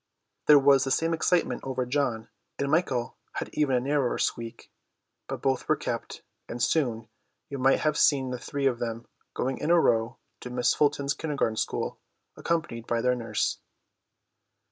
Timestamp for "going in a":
9.35-9.79